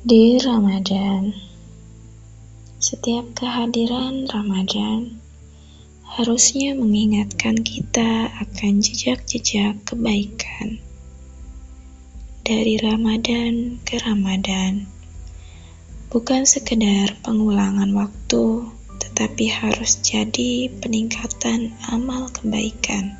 [0.00, 1.30] Di Ramadan,
[2.80, 5.20] setiap kehadiran Ramadan
[6.02, 10.82] harusnya mengingatkan kita akan jejak-jejak kebaikan.
[12.42, 14.90] Dari Ramadan ke Ramadan,
[16.10, 18.66] bukan sekedar pengulangan waktu,
[18.98, 23.14] tetapi harus jadi peningkatan amal kebaikan.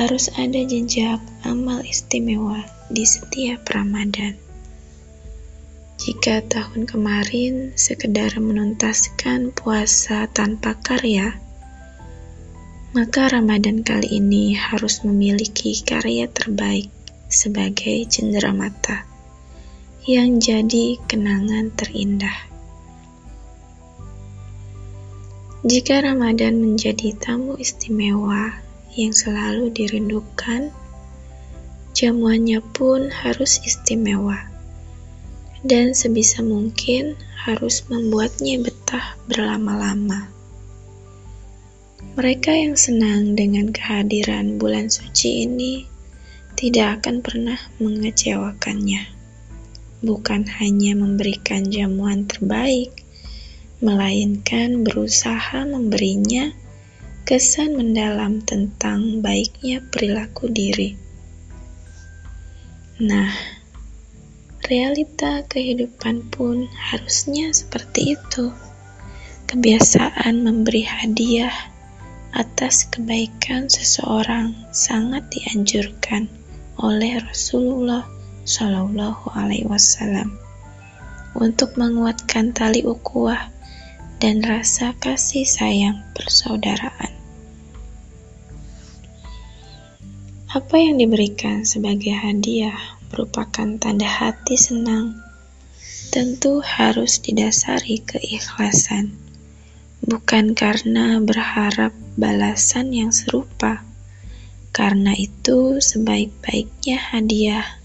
[0.00, 4.32] Harus ada jejak amal istimewa di setiap Ramadan.
[6.00, 11.36] Jika tahun kemarin sekedar menuntaskan puasa tanpa karya,
[12.96, 16.88] maka Ramadan kali ini harus memiliki karya terbaik
[17.28, 19.04] sebagai cenderamata
[20.08, 22.48] yang jadi kenangan terindah.
[25.60, 30.74] Jika Ramadan menjadi tamu istimewa yang selalu dirindukan,
[31.94, 34.50] jamuannya pun harus istimewa
[35.60, 40.28] dan sebisa mungkin harus membuatnya betah berlama-lama.
[42.16, 45.84] Mereka yang senang dengan kehadiran bulan suci ini
[46.56, 49.08] tidak akan pernah mengecewakannya.
[50.00, 53.04] Bukan hanya memberikan jamuan terbaik,
[53.84, 56.52] melainkan berusaha memberinya
[57.30, 60.98] kesan mendalam tentang baiknya perilaku diri.
[62.98, 63.30] Nah,
[64.70, 68.54] Realita kehidupan pun harusnya seperti itu.
[69.50, 71.50] Kebiasaan memberi hadiah
[72.30, 76.30] atas kebaikan seseorang sangat dianjurkan
[76.78, 78.06] oleh Rasulullah
[78.46, 80.38] Shallallahu Alaihi Wasallam
[81.34, 83.50] untuk menguatkan tali ukhuwah
[84.22, 87.19] dan rasa kasih sayang persaudaraan.
[90.50, 92.74] Apa yang diberikan sebagai hadiah
[93.06, 95.14] merupakan tanda hati senang,
[96.10, 99.14] tentu harus didasari keikhlasan,
[100.02, 103.86] bukan karena berharap balasan yang serupa.
[104.74, 107.78] Karena itu, sebaik-baiknya hadiah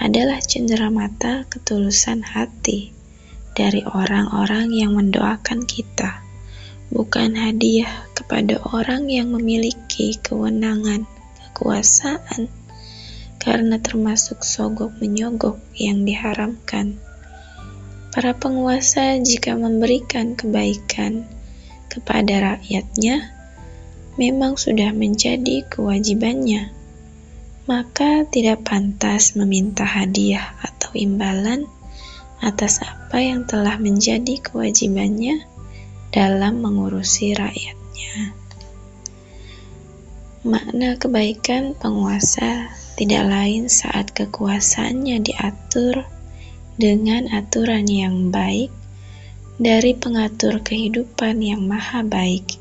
[0.00, 2.88] adalah cenderamata ketulusan hati
[3.52, 6.24] dari orang-orang yang mendoakan kita,
[6.88, 11.04] bukan hadiah kepada orang yang memiliki kewenangan,
[11.58, 12.46] kekuasaan,
[13.42, 16.94] karena termasuk sogok menyogok yang diharamkan.
[18.14, 21.26] Para penguasa jika memberikan kebaikan
[21.90, 23.34] kepada rakyatnya
[24.14, 26.70] memang sudah menjadi kewajibannya,
[27.66, 31.66] maka tidak pantas meminta hadiah atau imbalan
[32.38, 35.42] atas apa yang telah menjadi kewajibannya
[36.14, 38.47] dalam mengurusi rakyatnya.
[40.46, 46.06] Makna kebaikan penguasa tidak lain saat kekuasaannya diatur
[46.78, 48.70] dengan aturan yang baik
[49.58, 52.54] dari pengatur kehidupan yang maha baik.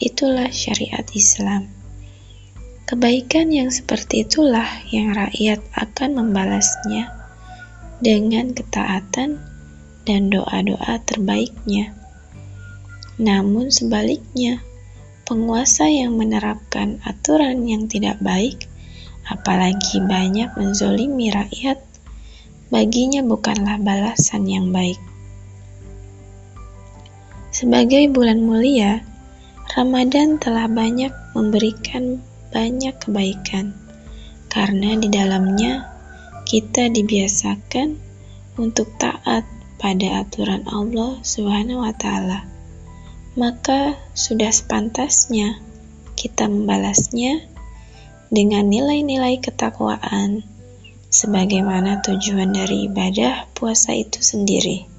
[0.00, 1.68] Itulah syariat Islam.
[2.88, 7.12] Kebaikan yang seperti itulah yang rakyat akan membalasnya
[8.00, 9.36] dengan ketaatan
[10.08, 11.92] dan doa-doa terbaiknya.
[13.20, 14.64] Namun sebaliknya,
[15.28, 18.70] penguasa yang menerapkan aturan yang tidak baik
[19.28, 21.78] apalagi banyak menzolimi rakyat,
[22.68, 24.98] baginya bukanlah balasan yang baik.
[27.52, 29.04] Sebagai bulan mulia,
[29.72, 32.18] Ramadan telah banyak memberikan
[32.50, 33.72] banyak kebaikan,
[34.50, 35.86] karena di dalamnya
[36.44, 37.96] kita dibiasakan
[38.60, 39.46] untuk taat
[39.80, 42.51] pada aturan Allah Subhanahu wa Ta'ala.
[43.32, 45.56] Maka sudah sepantasnya
[46.12, 47.48] kita membalasnya
[48.28, 50.44] dengan nilai-nilai ketakwaan,
[51.08, 54.91] sebagaimana tujuan dari ibadah puasa itu sendiri.